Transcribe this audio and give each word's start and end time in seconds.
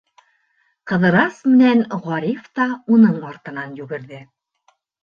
Ҡыҙырас 0.91 1.37
менән 1.51 1.85
Ғариф 2.09 2.51
та 2.59 2.67
уның 2.97 3.25
артынан 3.35 3.81
йүгерҙе. 3.83 4.27